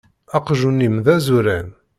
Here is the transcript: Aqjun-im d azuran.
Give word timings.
Aqjun-im 0.37 0.95
d 1.05 1.07
azuran. 1.15 1.67